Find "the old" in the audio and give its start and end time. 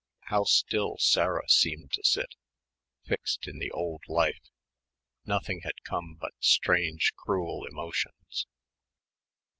3.59-4.01